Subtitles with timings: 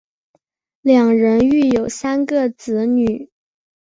[0.81, 3.29] 两人育有三个子女。